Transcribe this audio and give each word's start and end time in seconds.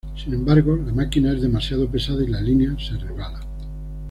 Sin 0.17 0.33
embargo, 0.33 0.75
la 0.83 0.93
máquina 0.93 1.31
es 1.31 1.43
demasiado 1.43 1.87
pesada 1.87 2.23
y 2.23 2.27
la 2.27 2.41
línea 2.41 2.75
se 2.79 2.97
resbala. 2.97 3.39